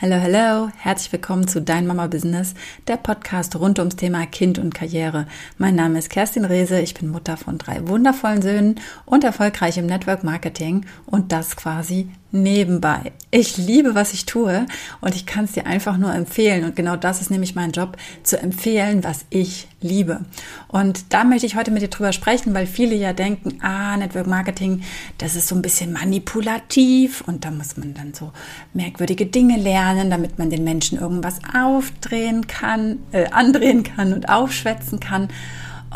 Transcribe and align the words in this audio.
Hallo, 0.00 0.14
hallo, 0.14 0.70
herzlich 0.76 1.10
willkommen 1.10 1.48
zu 1.48 1.60
Dein 1.60 1.84
Mama 1.84 2.06
Business, 2.06 2.54
der 2.86 2.98
Podcast 2.98 3.56
rund 3.56 3.80
ums 3.80 3.96
Thema 3.96 4.26
Kind 4.26 4.60
und 4.60 4.72
Karriere. 4.72 5.26
Mein 5.56 5.74
Name 5.74 5.98
ist 5.98 6.08
Kerstin 6.08 6.44
Rehse, 6.44 6.80
ich 6.80 6.94
bin 6.94 7.08
Mutter 7.08 7.36
von 7.36 7.58
drei 7.58 7.88
wundervollen 7.88 8.40
Söhnen 8.40 8.80
und 9.06 9.24
erfolgreich 9.24 9.76
im 9.76 9.86
Network 9.86 10.22
Marketing 10.22 10.86
und 11.06 11.32
das 11.32 11.56
quasi 11.56 12.10
nebenbei. 12.30 13.12
Ich 13.30 13.56
liebe, 13.56 13.94
was 13.94 14.12
ich 14.12 14.26
tue 14.26 14.66
und 15.00 15.14
ich 15.14 15.26
kann 15.26 15.44
es 15.44 15.52
dir 15.52 15.66
einfach 15.66 15.96
nur 15.96 16.14
empfehlen. 16.14 16.64
Und 16.64 16.76
genau 16.76 16.96
das 16.96 17.20
ist 17.20 17.30
nämlich 17.30 17.54
mein 17.54 17.72
Job, 17.72 17.96
zu 18.22 18.40
empfehlen, 18.40 19.04
was 19.04 19.24
ich 19.30 19.68
liebe. 19.80 20.20
Und 20.66 21.12
da 21.12 21.24
möchte 21.24 21.46
ich 21.46 21.56
heute 21.56 21.70
mit 21.70 21.82
dir 21.82 21.88
drüber 21.88 22.12
sprechen, 22.12 22.54
weil 22.54 22.66
viele 22.66 22.94
ja 22.94 23.12
denken, 23.12 23.60
ah, 23.62 23.96
Network 23.96 24.26
Marketing, 24.26 24.82
das 25.18 25.36
ist 25.36 25.48
so 25.48 25.54
ein 25.54 25.62
bisschen 25.62 25.92
manipulativ 25.92 27.22
und 27.22 27.44
da 27.44 27.50
muss 27.50 27.76
man 27.76 27.94
dann 27.94 28.12
so 28.12 28.32
merkwürdige 28.74 29.26
Dinge 29.26 29.56
lernen, 29.56 30.10
damit 30.10 30.38
man 30.38 30.50
den 30.50 30.64
Menschen 30.64 30.98
irgendwas 30.98 31.40
aufdrehen 31.54 32.46
kann, 32.46 32.98
äh, 33.12 33.30
andrehen 33.30 33.84
kann 33.84 34.12
und 34.12 34.28
aufschwätzen 34.28 35.00
kann. 35.00 35.28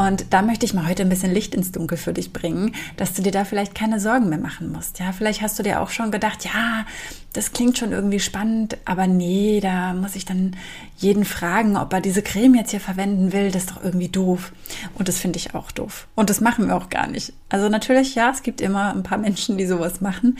Und 0.09 0.27
da 0.30 0.42
möchte 0.42 0.66
ich 0.66 0.74
mal 0.74 0.88
heute 0.88 1.02
ein 1.02 1.09
bisschen 1.09 1.33
Licht 1.33 1.55
ins 1.55 1.73
Dunkel 1.73 1.97
für 1.97 2.12
dich 2.12 2.33
bringen, 2.33 2.74
dass 2.97 3.15
du 3.15 3.23
dir 3.23 3.33
da 3.33 3.45
vielleicht 3.45 3.74
keine 3.74 4.01
Sorgen 4.01 4.28
mehr 4.28 4.38
machen 4.38 4.73
musst. 4.73 4.98
Ja, 4.98 5.12
vielleicht 5.12 5.42
hast 5.42 5.59
du 5.59 5.62
dir 5.62 5.80
auch 5.80 5.91
schon 5.91 6.11
gedacht, 6.11 6.45
ja, 6.45 6.84
das 7.33 7.52
klingt 7.52 7.78
schon 7.78 7.92
irgendwie 7.92 8.20
spannend, 8.20 8.77
aber 8.84 9.06
nee, 9.06 9.61
da 9.61 9.95
muss 9.95 10.16
ich 10.16 10.25
dann 10.25 10.56
jeden 10.98 11.25
fragen, 11.25 11.77
ob 11.77 11.92
er 11.92 12.01
diese 12.01 12.23
Creme 12.23 12.56
jetzt 12.56 12.73
hier 12.73 12.80
verwenden 12.80 13.33
will. 13.33 13.51
Das 13.51 13.65
ist 13.65 13.70
doch 13.70 13.83
irgendwie 13.83 14.09
doof. 14.09 14.52
Und 14.95 15.09
das 15.09 15.19
finde 15.19 15.38
ich 15.38 15.55
auch 15.55 15.70
doof. 15.70 16.09
Und 16.14 16.30
das 16.30 16.41
machen 16.41 16.66
wir 16.66 16.77
auch 16.77 16.91
gar 16.91 17.06
nicht. 17.06 17.33
Also 17.48 17.69
natürlich, 17.69 18.14
ja, 18.14 18.30
es 18.30 18.42
gibt 18.42 18.61
immer 18.61 18.95
ein 18.95 19.03
paar 19.03 19.19
Menschen, 19.19 19.56
die 19.56 19.66
sowas 19.66 20.00
machen. 20.00 20.39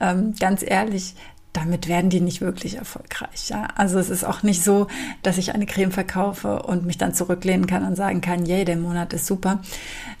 Ähm, 0.00 0.34
ganz 0.38 0.62
ehrlich, 0.66 1.14
damit 1.54 1.86
werden 1.88 2.10
die 2.10 2.20
nicht 2.20 2.40
wirklich 2.40 2.76
erfolgreich. 2.76 3.48
Ja? 3.48 3.68
Also 3.76 3.98
es 3.98 4.10
ist 4.10 4.24
auch 4.24 4.42
nicht 4.42 4.62
so, 4.62 4.88
dass 5.22 5.38
ich 5.38 5.54
eine 5.54 5.66
Creme 5.66 5.92
verkaufe 5.92 6.62
und 6.62 6.84
mich 6.84 6.98
dann 6.98 7.14
zurücklehnen 7.14 7.66
kann 7.66 7.86
und 7.86 7.94
sagen 7.94 8.20
kann, 8.20 8.44
yay, 8.44 8.64
der 8.64 8.76
Monat 8.76 9.12
ist 9.12 9.26
super. 9.26 9.60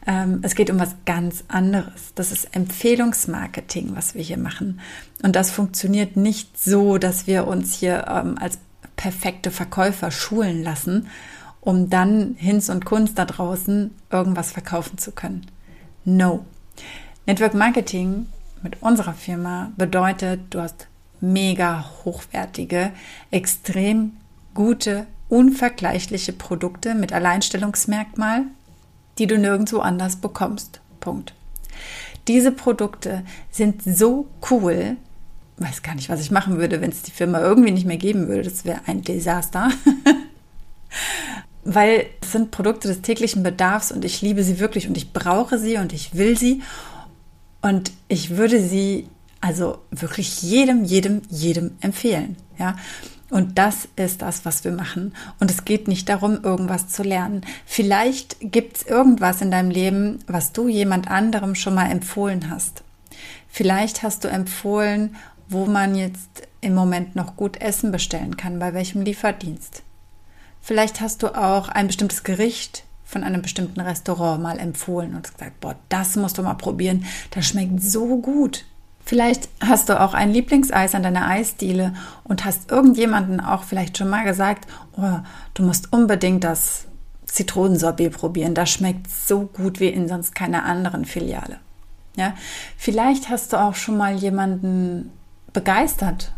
Ähm, 0.06 0.38
es 0.42 0.54
geht 0.54 0.70
um 0.70 0.78
was 0.78 0.94
ganz 1.04 1.42
anderes. 1.48 2.12
Das 2.14 2.30
ist 2.30 2.54
Empfehlungsmarketing, 2.54 3.96
was 3.96 4.14
wir 4.14 4.22
hier 4.22 4.38
machen. 4.38 4.80
Und 5.22 5.34
das 5.34 5.50
funktioniert 5.50 6.16
nicht 6.16 6.58
so, 6.58 6.98
dass 6.98 7.26
wir 7.26 7.48
uns 7.48 7.74
hier 7.74 8.06
ähm, 8.08 8.38
als 8.38 8.58
perfekte 8.94 9.50
Verkäufer 9.50 10.12
schulen 10.12 10.62
lassen, 10.62 11.08
um 11.60 11.90
dann 11.90 12.36
Hinz 12.38 12.68
und 12.68 12.84
Kunst 12.84 13.18
da 13.18 13.24
draußen 13.24 13.90
irgendwas 14.08 14.52
verkaufen 14.52 14.98
zu 14.98 15.10
können. 15.10 15.46
No. 16.04 16.44
Network 17.26 17.54
Marketing 17.54 18.26
mit 18.62 18.82
unserer 18.82 19.14
Firma 19.14 19.72
bedeutet, 19.76 20.40
du 20.50 20.60
hast 20.60 20.86
mega 21.32 21.90
hochwertige, 22.04 22.92
extrem 23.30 24.16
gute, 24.54 25.06
unvergleichliche 25.28 26.32
Produkte 26.32 26.94
mit 26.94 27.12
Alleinstellungsmerkmal, 27.12 28.42
die 29.18 29.26
du 29.26 29.38
nirgendwo 29.38 29.78
anders 29.78 30.16
bekommst. 30.16 30.80
Punkt. 31.00 31.34
Diese 32.28 32.52
Produkte 32.52 33.24
sind 33.50 33.82
so 33.82 34.26
cool, 34.50 34.96
weiß 35.58 35.82
gar 35.82 35.94
nicht, 35.94 36.08
was 36.08 36.20
ich 36.20 36.30
machen 36.30 36.58
würde, 36.58 36.80
wenn 36.80 36.90
es 36.90 37.02
die 37.02 37.10
Firma 37.10 37.40
irgendwie 37.40 37.70
nicht 37.70 37.86
mehr 37.86 37.96
geben 37.96 38.28
würde. 38.28 38.44
Das 38.44 38.64
wäre 38.64 38.80
ein 38.86 39.02
Desaster. 39.02 39.70
Weil 41.64 42.06
es 42.20 42.32
sind 42.32 42.50
Produkte 42.50 42.88
des 42.88 43.02
täglichen 43.02 43.42
Bedarfs 43.42 43.90
und 43.90 44.04
ich 44.04 44.20
liebe 44.22 44.42
sie 44.42 44.60
wirklich 44.60 44.86
und 44.86 44.96
ich 44.96 45.12
brauche 45.12 45.58
sie 45.58 45.76
und 45.78 45.92
ich 45.92 46.14
will 46.14 46.36
sie 46.36 46.62
und 47.62 47.92
ich 48.08 48.36
würde 48.36 48.60
sie 48.60 49.08
also 49.44 49.76
wirklich 49.90 50.40
jedem, 50.40 50.84
jedem, 50.84 51.20
jedem 51.28 51.72
empfehlen. 51.82 52.36
Ja. 52.58 52.76
Und 53.28 53.58
das 53.58 53.88
ist 53.94 54.22
das, 54.22 54.46
was 54.46 54.64
wir 54.64 54.72
machen. 54.72 55.14
Und 55.38 55.50
es 55.50 55.66
geht 55.66 55.86
nicht 55.86 56.08
darum, 56.08 56.42
irgendwas 56.42 56.88
zu 56.88 57.02
lernen. 57.02 57.42
Vielleicht 57.66 58.38
gibt 58.40 58.78
es 58.78 58.86
irgendwas 58.86 59.42
in 59.42 59.50
deinem 59.50 59.68
Leben, 59.68 60.20
was 60.26 60.52
du 60.52 60.68
jemand 60.68 61.10
anderem 61.10 61.54
schon 61.54 61.74
mal 61.74 61.90
empfohlen 61.90 62.48
hast. 62.48 62.84
Vielleicht 63.46 64.02
hast 64.02 64.24
du 64.24 64.28
empfohlen, 64.28 65.14
wo 65.46 65.66
man 65.66 65.94
jetzt 65.94 66.48
im 66.62 66.74
Moment 66.74 67.14
noch 67.14 67.36
gut 67.36 67.60
Essen 67.60 67.92
bestellen 67.92 68.38
kann, 68.38 68.58
bei 68.58 68.72
welchem 68.72 69.02
Lieferdienst. 69.02 69.82
Vielleicht 70.62 71.02
hast 71.02 71.22
du 71.22 71.36
auch 71.36 71.68
ein 71.68 71.88
bestimmtes 71.88 72.22
Gericht 72.22 72.84
von 73.04 73.22
einem 73.22 73.42
bestimmten 73.42 73.80
Restaurant 73.80 74.42
mal 74.42 74.58
empfohlen 74.58 75.14
und 75.14 75.30
gesagt, 75.30 75.60
boah, 75.60 75.76
das 75.90 76.16
musst 76.16 76.38
du 76.38 76.42
mal 76.42 76.54
probieren, 76.54 77.04
das 77.30 77.46
schmeckt 77.46 77.82
so 77.82 78.16
gut. 78.16 78.64
Vielleicht 79.04 79.48
hast 79.60 79.88
du 79.90 80.00
auch 80.00 80.14
ein 80.14 80.32
Lieblingseis 80.32 80.94
an 80.94 81.02
deiner 81.02 81.28
Eisdiele 81.28 81.94
und 82.24 82.44
hast 82.44 82.70
irgendjemanden 82.70 83.40
auch 83.40 83.64
vielleicht 83.64 83.98
schon 83.98 84.08
mal 84.08 84.24
gesagt, 84.24 84.66
oh, 84.96 85.18
du 85.52 85.62
musst 85.62 85.92
unbedingt 85.92 86.42
das 86.42 86.86
Zitronensorbet 87.26 88.12
probieren. 88.12 88.54
Das 88.54 88.70
schmeckt 88.70 89.10
so 89.10 89.42
gut 89.42 89.80
wie 89.80 89.88
in 89.88 90.08
sonst 90.08 90.34
keiner 90.34 90.64
anderen 90.64 91.04
Filiale. 91.04 91.58
Ja, 92.16 92.34
vielleicht 92.76 93.28
hast 93.28 93.52
du 93.52 93.60
auch 93.60 93.74
schon 93.74 93.96
mal 93.96 94.14
jemanden 94.14 95.10
begeistert 95.52 96.32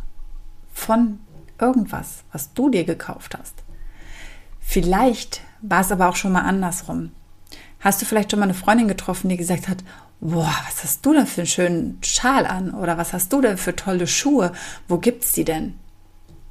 von 0.72 1.20
irgendwas, 1.60 2.24
was 2.32 2.52
du 2.52 2.70
dir 2.70 2.84
gekauft 2.84 3.36
hast. 3.38 3.62
Vielleicht 4.58 5.42
war 5.60 5.82
es 5.82 5.92
aber 5.92 6.08
auch 6.08 6.16
schon 6.16 6.32
mal 6.32 6.42
andersrum. 6.42 7.12
Hast 7.78 8.00
du 8.00 8.06
vielleicht 8.06 8.30
schon 8.30 8.40
mal 8.40 8.46
eine 8.46 8.54
Freundin 8.54 8.88
getroffen, 8.88 9.28
die 9.28 9.36
gesagt 9.36 9.68
hat, 9.68 9.84
boah, 10.20 10.54
was 10.66 10.82
hast 10.82 11.04
du 11.04 11.12
denn 11.12 11.26
für 11.26 11.42
einen 11.42 11.46
schönen 11.46 11.98
Schal 12.02 12.46
an? 12.46 12.72
Oder 12.72 12.98
was 12.98 13.12
hast 13.12 13.32
du 13.32 13.40
denn 13.40 13.58
für 13.58 13.76
tolle 13.76 14.06
Schuhe? 14.06 14.52
Wo 14.88 14.98
gibt's 14.98 15.32
die 15.32 15.44
denn? 15.44 15.74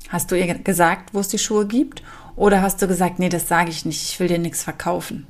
Hast 0.10 0.32
du 0.32 0.36
ihr 0.36 0.54
gesagt, 0.54 1.14
wo 1.14 1.20
es 1.20 1.28
die 1.28 1.40
Schuhe 1.40 1.66
gibt? 1.66 2.04
Oder 2.36 2.62
hast 2.62 2.82
du 2.82 2.88
gesagt, 2.88 3.20
nee, 3.20 3.30
das 3.30 3.48
sage 3.48 3.70
ich 3.70 3.86
nicht, 3.86 4.04
ich 4.04 4.20
will 4.20 4.28
dir 4.28 4.40
nichts 4.40 4.64
verkaufen? 4.64 5.26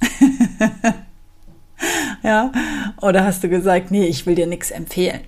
ja, 2.22 2.52
oder 3.00 3.24
hast 3.24 3.42
du 3.42 3.48
gesagt, 3.48 3.90
nee, 3.90 4.06
ich 4.06 4.26
will 4.26 4.34
dir 4.34 4.46
nichts 4.46 4.70
empfehlen? 4.70 5.20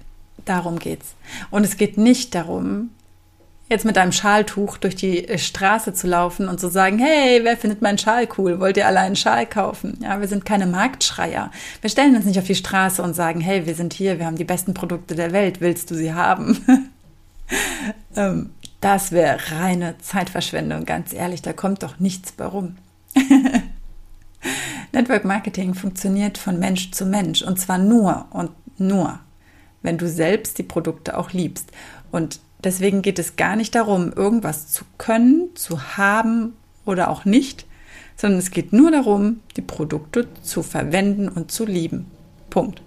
Darum 0.44 0.78
geht's. 0.78 1.14
Und 1.50 1.64
es 1.64 1.76
geht 1.76 1.98
nicht 1.98 2.34
darum, 2.34 2.90
jetzt 3.70 3.84
mit 3.84 3.96
einem 3.96 4.12
Schaltuch 4.12 4.76
durch 4.76 4.96
die 4.96 5.26
äh, 5.26 5.38
Straße 5.38 5.94
zu 5.94 6.06
laufen 6.06 6.48
und 6.48 6.60
zu 6.60 6.68
sagen, 6.68 6.98
hey, 6.98 7.40
wer 7.44 7.56
findet 7.56 7.80
meinen 7.80 7.98
Schal 7.98 8.28
cool? 8.36 8.60
Wollt 8.60 8.76
ihr 8.76 8.86
alle 8.86 9.00
einen 9.00 9.16
Schal 9.16 9.46
kaufen? 9.46 9.98
Ja, 10.02 10.20
wir 10.20 10.28
sind 10.28 10.44
keine 10.44 10.66
Marktschreier. 10.66 11.50
Wir 11.80 11.88
stellen 11.88 12.16
uns 12.16 12.26
nicht 12.26 12.38
auf 12.38 12.46
die 12.46 12.56
Straße 12.56 13.00
und 13.02 13.14
sagen, 13.14 13.40
hey, 13.40 13.64
wir 13.66 13.74
sind 13.74 13.94
hier, 13.94 14.18
wir 14.18 14.26
haben 14.26 14.36
die 14.36 14.44
besten 14.44 14.74
Produkte 14.74 15.14
der 15.14 15.32
Welt, 15.32 15.60
willst 15.60 15.90
du 15.90 15.94
sie 15.94 16.12
haben? 16.12 16.58
Ähm, 18.14 18.50
das 18.80 19.10
wäre 19.10 19.38
reine 19.50 19.98
Zeitverschwendung, 19.98 20.84
ganz 20.84 21.12
ehrlich, 21.12 21.42
da 21.42 21.52
kommt 21.52 21.82
doch 21.82 21.98
nichts 21.98 22.30
bei 22.30 22.44
rum. 22.44 22.76
Network 24.92 25.24
Marketing 25.24 25.74
funktioniert 25.74 26.38
von 26.38 26.60
Mensch 26.60 26.92
zu 26.92 27.06
Mensch 27.06 27.42
und 27.42 27.58
zwar 27.58 27.78
nur 27.78 28.26
und 28.30 28.52
nur, 28.78 29.18
wenn 29.82 29.98
du 29.98 30.08
selbst 30.08 30.58
die 30.58 30.62
Produkte 30.62 31.18
auch 31.18 31.32
liebst. 31.32 31.72
Und 32.12 32.38
Deswegen 32.64 33.02
geht 33.02 33.18
es 33.18 33.36
gar 33.36 33.56
nicht 33.56 33.74
darum, 33.74 34.12
irgendwas 34.12 34.68
zu 34.68 34.84
können, 34.98 35.48
zu 35.54 35.96
haben 35.96 36.54
oder 36.84 37.10
auch 37.10 37.24
nicht, 37.24 37.66
sondern 38.16 38.38
es 38.38 38.50
geht 38.50 38.72
nur 38.72 38.90
darum, 38.90 39.40
die 39.56 39.62
Produkte 39.62 40.28
zu 40.42 40.62
verwenden 40.62 41.28
und 41.28 41.50
zu 41.50 41.64
lieben. 41.64 42.06
Punkt. 42.50 42.82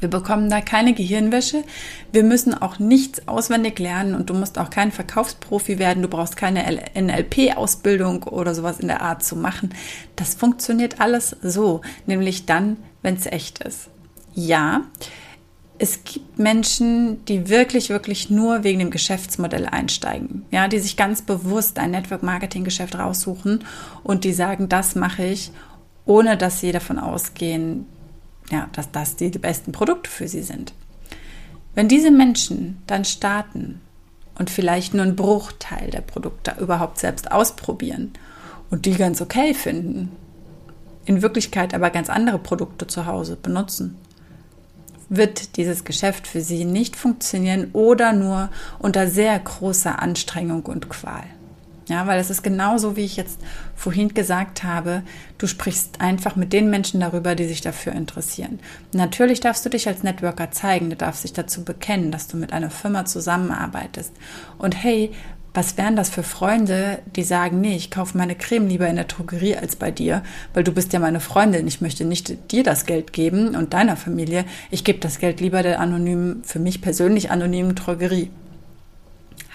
Wir 0.00 0.08
bekommen 0.08 0.48
da 0.48 0.60
keine 0.60 0.94
Gehirnwäsche. 0.94 1.64
Wir 2.12 2.22
müssen 2.22 2.54
auch 2.54 2.78
nichts 2.78 3.26
auswendig 3.26 3.78
lernen 3.78 4.14
und 4.14 4.30
du 4.30 4.34
musst 4.34 4.58
auch 4.58 4.70
kein 4.70 4.92
Verkaufsprofi 4.92 5.78
werden. 5.78 6.02
Du 6.02 6.08
brauchst 6.08 6.36
keine 6.36 6.64
NLP-Ausbildung 6.94 8.22
oder 8.24 8.54
sowas 8.54 8.78
in 8.78 8.88
der 8.88 9.02
Art 9.02 9.24
zu 9.24 9.34
machen. 9.34 9.74
Das 10.14 10.34
funktioniert 10.34 11.00
alles 11.00 11.36
so, 11.42 11.80
nämlich 12.06 12.46
dann, 12.46 12.76
wenn 13.02 13.14
es 13.14 13.26
echt 13.26 13.60
ist. 13.60 13.88
Ja, 14.34 14.82
es 15.78 16.02
gibt 16.02 16.38
Menschen, 16.38 17.24
die 17.26 17.48
wirklich, 17.48 17.88
wirklich 17.88 18.30
nur 18.30 18.64
wegen 18.64 18.80
dem 18.80 18.90
Geschäftsmodell 18.90 19.66
einsteigen. 19.66 20.44
Ja, 20.50 20.66
die 20.66 20.80
sich 20.80 20.96
ganz 20.96 21.22
bewusst 21.22 21.78
ein 21.78 21.92
Network-Marketing-Geschäft 21.92 22.98
raussuchen 22.98 23.64
und 24.02 24.24
die 24.24 24.32
sagen, 24.32 24.68
das 24.68 24.96
mache 24.96 25.24
ich, 25.24 25.52
ohne 26.04 26.36
dass 26.36 26.60
sie 26.60 26.72
davon 26.72 26.98
ausgehen, 26.98 27.86
ja, 28.50 28.68
dass 28.72 28.90
das 28.90 29.16
die, 29.16 29.30
die 29.30 29.38
besten 29.38 29.72
Produkte 29.72 30.10
für 30.10 30.26
sie 30.26 30.42
sind. 30.42 30.72
Wenn 31.74 31.86
diese 31.86 32.10
Menschen 32.10 32.82
dann 32.88 33.04
starten 33.04 33.80
und 34.36 34.50
vielleicht 34.50 34.94
nur 34.94 35.04
einen 35.04 35.16
Bruchteil 35.16 35.90
der 35.90 36.00
Produkte 36.00 36.56
überhaupt 36.58 36.98
selbst 36.98 37.30
ausprobieren 37.30 38.12
und 38.70 38.84
die 38.84 38.94
ganz 38.94 39.20
okay 39.20 39.54
finden, 39.54 40.10
in 41.04 41.22
Wirklichkeit 41.22 41.72
aber 41.72 41.90
ganz 41.90 42.10
andere 42.10 42.38
Produkte 42.38 42.86
zu 42.86 43.06
Hause 43.06 43.36
benutzen 43.36 43.96
wird 45.08 45.56
dieses 45.56 45.84
Geschäft 45.84 46.26
für 46.26 46.40
Sie 46.40 46.64
nicht 46.64 46.96
funktionieren 46.96 47.70
oder 47.72 48.12
nur 48.12 48.50
unter 48.78 49.08
sehr 49.08 49.38
großer 49.38 50.00
Anstrengung 50.00 50.62
und 50.66 50.88
Qual. 50.88 51.24
Ja, 51.88 52.06
weil 52.06 52.20
es 52.20 52.28
ist 52.28 52.42
genauso, 52.42 52.96
wie 52.96 53.04
ich 53.04 53.16
jetzt 53.16 53.40
vorhin 53.74 54.12
gesagt 54.12 54.62
habe. 54.62 55.02
Du 55.38 55.46
sprichst 55.46 56.02
einfach 56.02 56.36
mit 56.36 56.52
den 56.52 56.68
Menschen 56.68 57.00
darüber, 57.00 57.34
die 57.34 57.46
sich 57.46 57.62
dafür 57.62 57.94
interessieren. 57.94 58.60
Natürlich 58.92 59.40
darfst 59.40 59.64
du 59.64 59.70
dich 59.70 59.88
als 59.88 60.02
Networker 60.02 60.50
zeigen. 60.50 60.90
Du 60.90 60.96
darfst 60.96 61.24
dich 61.24 61.32
dazu 61.32 61.64
bekennen, 61.64 62.10
dass 62.12 62.28
du 62.28 62.36
mit 62.36 62.52
einer 62.52 62.68
Firma 62.68 63.06
zusammenarbeitest. 63.06 64.12
Und 64.58 64.82
hey, 64.82 65.12
was 65.58 65.76
wären 65.76 65.96
das 65.96 66.08
für 66.08 66.22
Freunde, 66.22 67.00
die 67.16 67.24
sagen, 67.24 67.60
nee, 67.60 67.74
ich 67.74 67.90
kaufe 67.90 68.16
meine 68.16 68.36
Creme 68.36 68.68
lieber 68.68 68.86
in 68.86 68.94
der 68.94 69.06
Drogerie 69.06 69.56
als 69.56 69.74
bei 69.74 69.90
dir, 69.90 70.22
weil 70.54 70.62
du 70.62 70.70
bist 70.70 70.92
ja 70.92 71.00
meine 71.00 71.18
Freundin. 71.18 71.66
Ich 71.66 71.80
möchte 71.80 72.04
nicht 72.04 72.52
dir 72.52 72.62
das 72.62 72.86
Geld 72.86 73.12
geben 73.12 73.56
und 73.56 73.74
deiner 73.74 73.96
Familie. 73.96 74.44
Ich 74.70 74.84
gebe 74.84 75.00
das 75.00 75.18
Geld 75.18 75.40
lieber 75.40 75.64
der 75.64 75.80
anonymen, 75.80 76.44
für 76.44 76.60
mich 76.60 76.80
persönlich 76.80 77.32
anonymen 77.32 77.74
Drogerie. 77.74 78.30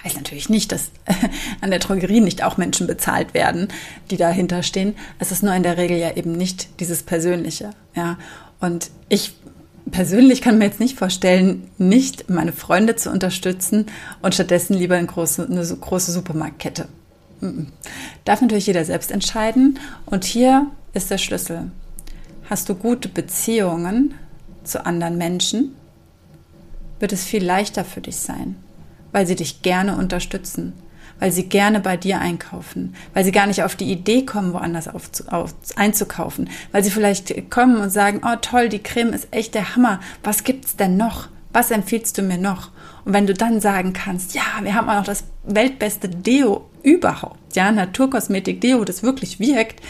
Heißt 0.04 0.16
natürlich 0.16 0.50
nicht, 0.50 0.72
dass 0.72 0.90
an 1.62 1.70
der 1.70 1.78
Drogerie 1.78 2.20
nicht 2.20 2.44
auch 2.44 2.58
Menschen 2.58 2.86
bezahlt 2.86 3.32
werden, 3.32 3.68
die 4.10 4.18
dahinter 4.18 4.62
stehen. 4.62 4.96
Es 5.18 5.32
ist 5.32 5.42
nur 5.42 5.54
in 5.54 5.62
der 5.62 5.78
Regel 5.78 5.96
ja 5.96 6.14
eben 6.14 6.32
nicht 6.32 6.80
dieses 6.80 7.02
Persönliche. 7.02 7.70
Ja. 7.94 8.18
Und 8.60 8.90
ich 9.08 9.36
persönlich 9.94 10.42
kann 10.42 10.58
mir 10.58 10.66
jetzt 10.66 10.80
nicht 10.80 10.98
vorstellen, 10.98 11.70
nicht 11.78 12.28
meine 12.28 12.52
Freunde 12.52 12.96
zu 12.96 13.10
unterstützen 13.10 13.86
und 14.20 14.34
stattdessen 14.34 14.74
lieber 14.74 14.96
eine 14.96 15.06
große, 15.06 15.46
eine 15.50 15.64
große 15.64 16.12
Supermarktkette. 16.12 16.88
Darf 18.24 18.40
natürlich 18.40 18.66
jeder 18.66 18.84
selbst 18.84 19.10
entscheiden. 19.10 19.78
Und 20.06 20.24
hier 20.24 20.66
ist 20.92 21.10
der 21.10 21.18
Schlüssel. 21.18 21.70
Hast 22.50 22.68
du 22.68 22.74
gute 22.74 23.08
Beziehungen 23.08 24.14
zu 24.64 24.84
anderen 24.84 25.16
Menschen, 25.16 25.74
wird 27.00 27.12
es 27.12 27.24
viel 27.24 27.44
leichter 27.44 27.84
für 27.84 28.00
dich 28.00 28.16
sein 28.16 28.56
weil 29.14 29.28
sie 29.28 29.36
dich 29.36 29.62
gerne 29.62 29.96
unterstützen, 29.96 30.72
weil 31.20 31.32
sie 31.32 31.48
gerne 31.48 31.80
bei 31.80 31.96
dir 31.96 32.20
einkaufen, 32.20 32.94
weil 33.12 33.24
sie 33.24 33.32
gar 33.32 33.46
nicht 33.46 33.62
auf 33.62 33.76
die 33.76 33.90
Idee 33.90 34.24
kommen, 34.24 34.52
woanders 34.52 34.88
auf, 34.88 35.10
auf, 35.28 35.54
einzukaufen, 35.76 36.50
weil 36.72 36.84
sie 36.84 36.90
vielleicht 36.90 37.50
kommen 37.50 37.76
und 37.78 37.90
sagen, 37.90 38.20
oh 38.24 38.36
toll, 38.40 38.68
die 38.68 38.82
Creme 38.82 39.12
ist 39.12 39.28
echt 39.30 39.54
der 39.54 39.74
Hammer, 39.74 40.00
was 40.22 40.44
gibt's 40.44 40.76
denn 40.76 40.96
noch? 40.96 41.28
Was 41.52 41.70
empfiehlst 41.70 42.18
du 42.18 42.22
mir 42.22 42.38
noch? 42.38 42.72
Und 43.04 43.12
wenn 43.12 43.26
du 43.26 43.34
dann 43.34 43.60
sagen 43.60 43.92
kannst, 43.92 44.34
ja, 44.34 44.42
wir 44.62 44.74
haben 44.74 44.88
auch 44.88 44.96
noch 44.96 45.04
das 45.04 45.24
weltbeste 45.44 46.08
Deo 46.08 46.68
überhaupt, 46.82 47.54
ja, 47.54 47.70
Naturkosmetik 47.70 48.60
Deo, 48.60 48.84
das 48.84 49.02
wirklich 49.02 49.38
wirkt, 49.38 49.80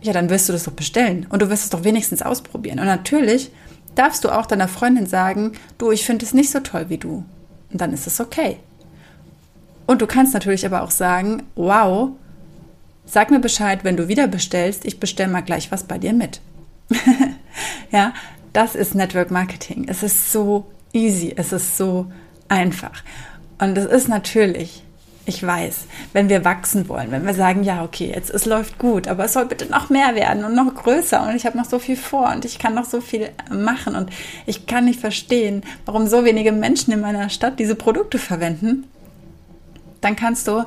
ja, 0.00 0.12
dann 0.12 0.30
wirst 0.30 0.48
du 0.48 0.52
das 0.52 0.64
doch 0.64 0.72
bestellen 0.72 1.26
und 1.28 1.42
du 1.42 1.50
wirst 1.50 1.64
es 1.64 1.70
doch 1.70 1.84
wenigstens 1.84 2.22
ausprobieren. 2.22 2.78
Und 2.78 2.86
natürlich 2.86 3.50
darfst 3.94 4.24
du 4.24 4.30
auch 4.30 4.46
deiner 4.46 4.68
Freundin 4.68 5.06
sagen, 5.06 5.52
du, 5.78 5.90
ich 5.90 6.04
finde 6.04 6.24
es 6.24 6.32
nicht 6.32 6.50
so 6.50 6.60
toll 6.60 6.86
wie 6.88 6.98
du. 6.98 7.24
Und 7.72 7.80
dann 7.80 7.92
ist 7.92 8.06
es 8.06 8.20
okay. 8.20 8.58
Und 9.86 10.02
du 10.02 10.06
kannst 10.06 10.34
natürlich 10.34 10.66
aber 10.66 10.82
auch 10.82 10.90
sagen, 10.90 11.44
wow, 11.54 12.10
sag 13.04 13.30
mir 13.30 13.40
Bescheid, 13.40 13.84
wenn 13.84 13.96
du 13.96 14.08
wieder 14.08 14.26
bestellst, 14.26 14.84
ich 14.84 15.00
bestelle 15.00 15.30
mal 15.30 15.42
gleich 15.42 15.70
was 15.70 15.84
bei 15.84 15.98
dir 15.98 16.12
mit. 16.12 16.40
ja, 17.90 18.12
das 18.52 18.74
ist 18.74 18.94
Network 18.94 19.30
Marketing. 19.30 19.86
Es 19.88 20.02
ist 20.02 20.32
so 20.32 20.66
easy, 20.92 21.32
es 21.36 21.52
ist 21.52 21.76
so 21.76 22.06
einfach. 22.48 23.02
Und 23.58 23.78
es 23.78 23.86
ist 23.86 24.08
natürlich 24.08 24.82
ich 25.26 25.44
weiß, 25.44 25.86
wenn 26.12 26.28
wir 26.28 26.44
wachsen 26.44 26.88
wollen, 26.88 27.10
wenn 27.10 27.26
wir 27.26 27.34
sagen, 27.34 27.64
ja, 27.64 27.84
okay, 27.84 28.12
jetzt 28.14 28.30
es 28.30 28.46
läuft 28.46 28.78
gut, 28.78 29.08
aber 29.08 29.24
es 29.24 29.32
soll 29.32 29.46
bitte 29.46 29.66
noch 29.66 29.90
mehr 29.90 30.14
werden 30.14 30.44
und 30.44 30.54
noch 30.54 30.72
größer 30.72 31.26
und 31.26 31.34
ich 31.34 31.44
habe 31.44 31.58
noch 31.58 31.64
so 31.64 31.78
viel 31.78 31.96
vor 31.96 32.32
und 32.32 32.44
ich 32.44 32.58
kann 32.58 32.74
noch 32.74 32.84
so 32.84 33.00
viel 33.00 33.30
machen 33.50 33.96
und 33.96 34.10
ich 34.46 34.66
kann 34.66 34.84
nicht 34.84 35.00
verstehen, 35.00 35.62
warum 35.84 36.06
so 36.06 36.24
wenige 36.24 36.52
Menschen 36.52 36.92
in 36.92 37.00
meiner 37.00 37.28
Stadt 37.28 37.58
diese 37.58 37.74
Produkte 37.74 38.18
verwenden, 38.18 38.84
dann 40.06 40.16
kannst 40.16 40.46
du 40.46 40.64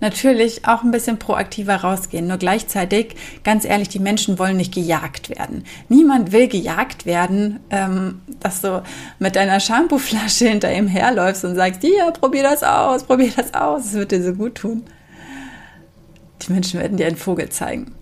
natürlich 0.00 0.66
auch 0.66 0.82
ein 0.82 0.90
bisschen 0.90 1.18
proaktiver 1.18 1.76
rausgehen. 1.76 2.26
Nur 2.26 2.38
gleichzeitig, 2.38 3.14
ganz 3.44 3.64
ehrlich, 3.64 3.88
die 3.88 3.98
Menschen 3.98 4.38
wollen 4.38 4.56
nicht 4.56 4.74
gejagt 4.74 5.30
werden. 5.30 5.64
Niemand 5.88 6.32
will 6.32 6.48
gejagt 6.48 7.06
werden, 7.06 7.60
ähm, 7.70 8.22
dass 8.40 8.62
du 8.62 8.82
mit 9.18 9.36
deiner 9.36 9.60
Shampooflasche 9.60 10.48
hinter 10.48 10.72
ihm 10.72 10.88
herläufst 10.88 11.44
und 11.44 11.54
sagst, 11.54 11.84
ja, 11.84 12.10
probier 12.10 12.42
das 12.42 12.62
aus, 12.62 13.04
probier 13.04 13.30
das 13.36 13.54
aus, 13.54 13.86
es 13.86 13.92
wird 13.92 14.10
dir 14.10 14.22
so 14.22 14.32
gut 14.32 14.56
tun. 14.56 14.82
Die 16.42 16.52
Menschen 16.52 16.80
werden 16.80 16.96
dir 16.96 17.06
einen 17.06 17.16
Vogel 17.16 17.50
zeigen. 17.50 17.94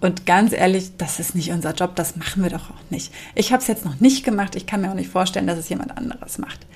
Und 0.00 0.26
ganz 0.26 0.52
ehrlich, 0.52 0.96
das 0.96 1.20
ist 1.20 1.34
nicht 1.34 1.52
unser 1.52 1.74
Job, 1.74 1.94
das 1.94 2.16
machen 2.16 2.42
wir 2.42 2.50
doch 2.50 2.70
auch 2.70 2.90
nicht. 2.90 3.12
Ich 3.34 3.52
habe 3.52 3.62
es 3.62 3.68
jetzt 3.68 3.84
noch 3.84 4.00
nicht 4.00 4.24
gemacht, 4.24 4.56
ich 4.56 4.66
kann 4.66 4.80
mir 4.80 4.90
auch 4.90 4.94
nicht 4.94 5.10
vorstellen, 5.10 5.46
dass 5.46 5.58
es 5.58 5.68
jemand 5.68 5.96
anderes 5.96 6.38
macht. 6.38 6.66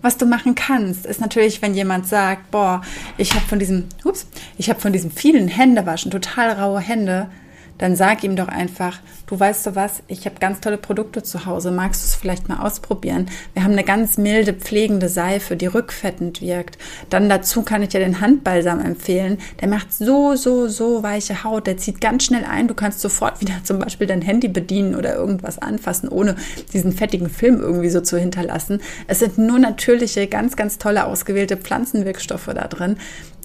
Was 0.00 0.16
du 0.16 0.26
machen 0.26 0.54
kannst, 0.54 1.06
ist 1.06 1.20
natürlich, 1.20 1.60
wenn 1.60 1.74
jemand 1.74 2.06
sagt, 2.06 2.50
boah, 2.50 2.82
ich 3.16 3.34
habe 3.34 3.44
von 3.46 3.58
diesem, 3.58 3.86
ups, 4.04 4.26
ich 4.56 4.70
habe 4.70 4.80
von 4.80 4.92
diesem 4.92 5.10
vielen 5.10 5.48
Händewaschen 5.48 6.10
total 6.10 6.52
raue 6.52 6.80
Hände 6.80 7.28
dann 7.78 7.96
sag 7.96 8.24
ihm 8.24 8.36
doch 8.36 8.48
einfach, 8.48 8.98
du 9.26 9.38
weißt 9.38 9.66
du 9.66 9.74
was, 9.76 10.02
ich 10.08 10.26
habe 10.26 10.36
ganz 10.40 10.60
tolle 10.60 10.78
Produkte 10.78 11.22
zu 11.22 11.46
Hause, 11.46 11.70
magst 11.70 12.02
du 12.02 12.06
es 12.06 12.14
vielleicht 12.14 12.48
mal 12.48 12.58
ausprobieren? 12.58 13.26
Wir 13.54 13.64
haben 13.64 13.72
eine 13.72 13.84
ganz 13.84 14.18
milde, 14.18 14.52
pflegende 14.52 15.08
Seife, 15.08 15.56
die 15.56 15.66
rückfettend 15.66 16.40
wirkt. 16.40 16.78
Dann 17.08 17.28
dazu 17.28 17.62
kann 17.62 17.82
ich 17.82 17.90
dir 17.90 18.00
den 18.00 18.20
Handbalsam 18.20 18.80
empfehlen. 18.80 19.38
Der 19.60 19.68
macht 19.68 19.92
so, 19.92 20.34
so, 20.34 20.68
so 20.68 21.02
weiche 21.02 21.44
Haut, 21.44 21.66
der 21.66 21.76
zieht 21.76 22.00
ganz 22.00 22.24
schnell 22.24 22.44
ein. 22.44 22.68
Du 22.68 22.74
kannst 22.74 23.00
sofort 23.00 23.40
wieder 23.40 23.54
zum 23.62 23.78
Beispiel 23.78 24.06
dein 24.06 24.22
Handy 24.22 24.48
bedienen 24.48 24.94
oder 24.94 25.14
irgendwas 25.14 25.58
anfassen, 25.58 26.08
ohne 26.08 26.36
diesen 26.72 26.92
fettigen 26.92 27.30
Film 27.30 27.60
irgendwie 27.60 27.90
so 27.90 28.00
zu 28.00 28.18
hinterlassen. 28.18 28.80
Es 29.06 29.20
sind 29.20 29.38
nur 29.38 29.58
natürliche, 29.58 30.26
ganz, 30.26 30.56
ganz 30.56 30.78
tolle 30.78 31.06
ausgewählte 31.06 31.56
Pflanzenwirkstoffe 31.56 32.50
da 32.54 32.66
drin 32.66 32.96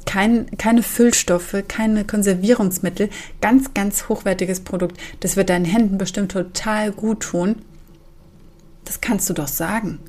kein, 0.06 0.46
keine 0.58 0.84
Füllstoffe, 0.84 1.56
keine 1.68 2.06
Konservierungsmittel, 2.06 3.10
ganz, 3.42 3.74
ganz 3.74 4.10
hochwertiges 4.10 4.62
Produkt. 4.62 5.00
Das 5.20 5.36
wird 5.36 5.50
deinen 5.50 5.66
Händen 5.66 5.98
bestimmt 5.98 6.32
total 6.32 6.92
gut 6.92 7.22
tun. 7.22 7.62
Das 8.86 9.02
kannst 9.02 9.30
du 9.30 9.34
doch 9.34 9.48
sagen. 9.48 10.00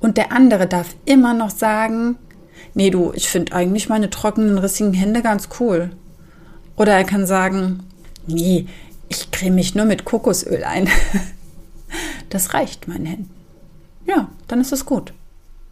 Und 0.00 0.16
der 0.16 0.32
andere 0.32 0.66
darf 0.66 0.94
immer 1.04 1.34
noch 1.34 1.50
sagen, 1.50 2.16
nee 2.74 2.90
du, 2.90 3.12
ich 3.14 3.28
finde 3.28 3.52
eigentlich 3.52 3.88
meine 3.88 4.10
trockenen, 4.10 4.58
rissigen 4.58 4.94
Hände 4.94 5.22
ganz 5.22 5.48
cool. 5.60 5.90
Oder 6.76 6.92
er 6.92 7.04
kann 7.04 7.26
sagen, 7.26 7.80
nee, 8.26 8.66
ich 9.08 9.30
creme 9.30 9.56
mich 9.56 9.74
nur 9.74 9.84
mit 9.84 10.04
Kokosöl 10.04 10.64
ein. 10.64 10.88
Das 12.28 12.52
reicht 12.52 12.86
meinen 12.86 13.06
Händen. 13.06 13.30
Ja, 14.04 14.28
dann 14.48 14.60
ist 14.60 14.70
es 14.70 14.84
gut. 14.84 15.14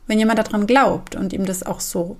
Wenn 0.07 0.19
jemand 0.19 0.39
daran 0.39 0.67
glaubt 0.67 1.15
und 1.15 1.35
ihm 1.35 1.45
das 1.45 1.63
auch 1.63 1.81
so 1.81 2.17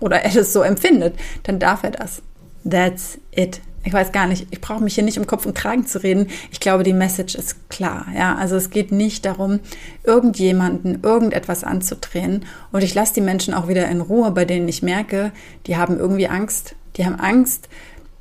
oder 0.00 0.22
er 0.22 0.36
es 0.36 0.52
so 0.52 0.62
empfindet, 0.62 1.14
dann 1.42 1.58
darf 1.58 1.82
er 1.82 1.90
das. 1.90 2.22
That's 2.68 3.18
it. 3.34 3.60
Ich 3.84 3.92
weiß 3.92 4.12
gar 4.12 4.26
nicht, 4.26 4.48
ich 4.50 4.60
brauche 4.60 4.82
mich 4.82 4.96
hier 4.96 5.04
nicht 5.04 5.18
um 5.18 5.26
Kopf 5.26 5.46
und 5.46 5.54
Kragen 5.54 5.86
zu 5.86 6.02
reden. 6.02 6.26
Ich 6.50 6.60
glaube, 6.60 6.82
die 6.82 6.92
Message 6.92 7.34
ist 7.36 7.70
klar. 7.70 8.06
Ja, 8.14 8.34
also 8.34 8.56
es 8.56 8.70
geht 8.70 8.92
nicht 8.92 9.24
darum, 9.24 9.60
irgendjemanden 10.04 11.02
irgendetwas 11.02 11.64
anzudrehen. 11.64 12.44
Und 12.72 12.82
ich 12.82 12.94
lasse 12.94 13.14
die 13.14 13.20
Menschen 13.20 13.54
auch 13.54 13.68
wieder 13.68 13.88
in 13.88 14.00
Ruhe, 14.00 14.30
bei 14.32 14.44
denen 14.44 14.68
ich 14.68 14.82
merke, 14.82 15.32
die 15.66 15.76
haben 15.76 15.98
irgendwie 15.98 16.28
Angst. 16.28 16.74
Die 16.96 17.06
haben 17.06 17.18
Angst, 17.18 17.68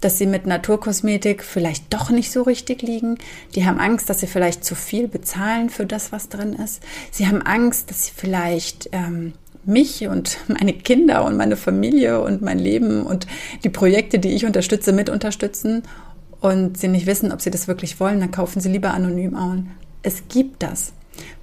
dass 0.01 0.17
sie 0.17 0.27
mit 0.27 0.45
Naturkosmetik 0.45 1.43
vielleicht 1.43 1.93
doch 1.93 2.11
nicht 2.11 2.31
so 2.31 2.43
richtig 2.43 2.81
liegen. 2.81 3.17
Die 3.55 3.65
haben 3.65 3.79
Angst, 3.79 4.09
dass 4.09 4.19
sie 4.19 4.27
vielleicht 4.27 4.63
zu 4.63 4.75
viel 4.75 5.07
bezahlen 5.07 5.69
für 5.69 5.85
das, 5.85 6.11
was 6.11 6.29
drin 6.29 6.53
ist. 6.53 6.81
Sie 7.11 7.27
haben 7.27 7.41
Angst, 7.41 7.89
dass 7.89 8.05
sie 8.05 8.11
vielleicht 8.15 8.89
ähm, 8.91 9.33
mich 9.67 10.07
und 10.07 10.37
meine 10.47 10.73
Kinder 10.73 11.25
und 11.25 11.37
meine 11.37 11.55
Familie 11.57 12.21
und 12.21 12.41
mein 12.41 12.59
Leben 12.59 13.05
und 13.05 13.27
die 13.63 13.69
Projekte, 13.69 14.19
die 14.19 14.29
ich 14.29 14.45
unterstütze, 14.45 14.93
mit 14.93 15.09
unterstützen 15.09 15.83
und 16.39 16.77
sie 16.77 16.87
nicht 16.87 17.05
wissen, 17.05 17.31
ob 17.31 17.41
sie 17.41 17.51
das 17.51 17.67
wirklich 17.67 17.99
wollen, 17.99 18.19
dann 18.19 18.31
kaufen 18.31 18.61
sie 18.61 18.69
lieber 18.69 18.93
anonym 18.93 19.35
an. 19.35 19.71
Es 20.03 20.23
gibt 20.29 20.63
das. 20.63 20.93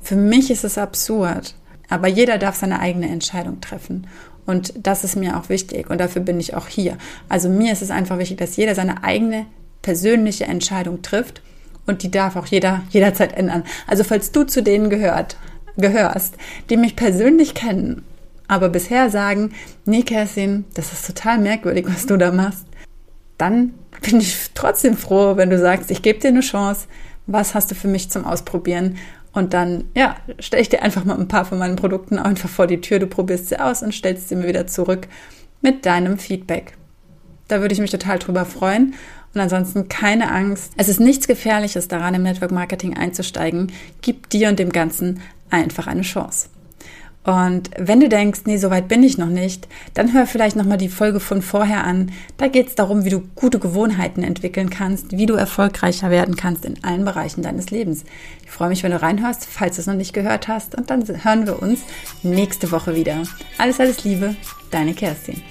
Für 0.00 0.16
mich 0.16 0.50
ist 0.50 0.64
es 0.64 0.78
absurd, 0.78 1.54
aber 1.88 2.08
jeder 2.08 2.38
darf 2.38 2.56
seine 2.56 2.80
eigene 2.80 3.08
Entscheidung 3.08 3.60
treffen. 3.60 4.06
Und 4.46 4.74
das 4.76 5.04
ist 5.04 5.16
mir 5.16 5.38
auch 5.38 5.48
wichtig 5.48 5.90
und 5.90 5.98
dafür 5.98 6.22
bin 6.22 6.38
ich 6.38 6.54
auch 6.54 6.68
hier. 6.68 6.98
Also 7.28 7.48
mir 7.48 7.72
ist 7.72 7.82
es 7.82 7.90
einfach 7.90 8.18
wichtig, 8.18 8.38
dass 8.38 8.56
jeder 8.56 8.74
seine 8.74 9.02
eigene 9.02 9.46
persönliche 9.82 10.44
Entscheidung 10.44 11.02
trifft 11.02 11.42
und 11.86 12.02
die 12.02 12.10
darf 12.10 12.36
auch 12.36 12.46
jeder 12.46 12.82
jederzeit 12.90 13.36
ändern. 13.36 13.64
Also 13.86 14.04
falls 14.04 14.32
du 14.32 14.44
zu 14.44 14.62
denen 14.62 14.90
gehört, 14.90 15.36
gehörst, 15.76 16.36
die 16.70 16.76
mich 16.76 16.94
persönlich 16.94 17.54
kennen 17.54 18.02
aber 18.48 18.68
bisher 18.68 19.10
sagen, 19.10 19.52
nee, 19.84 20.02
Kerstin, 20.02 20.64
das 20.74 20.92
ist 20.92 21.06
total 21.06 21.38
merkwürdig, 21.38 21.86
was 21.88 22.06
du 22.06 22.16
da 22.16 22.30
machst, 22.32 22.66
dann 23.38 23.74
bin 24.02 24.20
ich 24.20 24.50
trotzdem 24.54 24.96
froh, 24.96 25.36
wenn 25.36 25.50
du 25.50 25.58
sagst, 25.58 25.90
ich 25.90 26.02
gebe 26.02 26.18
dir 26.18 26.28
eine 26.28 26.40
Chance, 26.40 26.86
was 27.26 27.54
hast 27.54 27.70
du 27.70 27.74
für 27.74 27.88
mich 27.88 28.10
zum 28.10 28.24
Ausprobieren? 28.24 28.98
Und 29.32 29.52
dann, 29.52 29.86
ja, 29.96 30.16
stelle 30.38 30.62
ich 30.62 30.68
dir 30.68 30.82
einfach 30.82 31.04
mal 31.04 31.18
ein 31.18 31.28
paar 31.28 31.44
von 31.44 31.58
meinen 31.58 31.76
Produkten 31.76 32.18
einfach 32.18 32.48
vor 32.48 32.66
die 32.66 32.80
Tür, 32.80 32.98
du 32.98 33.06
probierst 33.06 33.48
sie 33.48 33.58
aus 33.58 33.82
und 33.82 33.92
stellst 33.92 34.28
sie 34.28 34.36
mir 34.36 34.46
wieder 34.46 34.66
zurück 34.66 35.08
mit 35.60 35.86
deinem 35.86 36.18
Feedback. 36.18 36.74
Da 37.48 37.60
würde 37.60 37.74
ich 37.74 37.80
mich 37.80 37.90
total 37.90 38.18
drüber 38.18 38.44
freuen. 38.44 38.94
Und 39.34 39.40
ansonsten 39.40 39.88
keine 39.88 40.30
Angst. 40.30 40.72
Es 40.76 40.88
ist 40.88 41.00
nichts 41.00 41.26
Gefährliches 41.26 41.88
daran, 41.88 42.14
im 42.14 42.22
Network 42.22 42.52
Marketing 42.52 42.96
einzusteigen. 42.96 43.72
Gib 44.00 44.30
dir 44.30 44.48
und 44.48 44.60
dem 44.60 44.70
Ganzen 44.70 45.20
einfach 45.50 45.88
eine 45.88 46.02
Chance. 46.02 46.48
Und 47.24 47.70
wenn 47.78 48.00
du 48.00 48.08
denkst, 48.08 48.40
nee, 48.44 48.58
so 48.58 48.70
weit 48.70 48.86
bin 48.86 49.02
ich 49.02 49.16
noch 49.16 49.28
nicht, 49.28 49.66
dann 49.94 50.12
hör 50.12 50.26
vielleicht 50.26 50.56
nochmal 50.56 50.76
die 50.76 50.90
Folge 50.90 51.20
von 51.20 51.40
vorher 51.40 51.84
an. 51.84 52.12
Da 52.36 52.48
geht 52.48 52.68
es 52.68 52.74
darum, 52.74 53.04
wie 53.04 53.10
du 53.10 53.22
gute 53.34 53.58
Gewohnheiten 53.58 54.22
entwickeln 54.22 54.68
kannst, 54.68 55.12
wie 55.16 55.26
du 55.26 55.34
erfolgreicher 55.34 56.10
werden 56.10 56.36
kannst 56.36 56.66
in 56.66 56.84
allen 56.84 57.04
Bereichen 57.04 57.42
deines 57.42 57.70
Lebens. 57.70 58.04
Ich 58.44 58.50
freue 58.50 58.68
mich, 58.68 58.82
wenn 58.82 58.92
du 58.92 59.00
reinhörst, 59.00 59.46
falls 59.46 59.76
du 59.76 59.80
es 59.80 59.86
noch 59.86 59.94
nicht 59.94 60.12
gehört 60.12 60.48
hast. 60.48 60.74
Und 60.74 60.90
dann 60.90 61.02
hören 61.24 61.46
wir 61.46 61.62
uns 61.62 61.80
nächste 62.22 62.70
Woche 62.70 62.94
wieder. 62.94 63.22
Alles, 63.56 63.80
alles 63.80 64.04
Liebe, 64.04 64.36
deine 64.70 64.92
Kerstin. 64.92 65.42